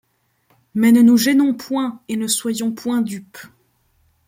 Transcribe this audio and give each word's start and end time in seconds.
Mais 0.73 0.91
ne 0.91 1.03
nous 1.03 1.15
gênons 1.17 1.53
point 1.53 2.01
et 2.07 2.17
ne 2.17 2.25
soyons 2.25 2.71
point 2.71 3.03
dupes. 3.03 3.37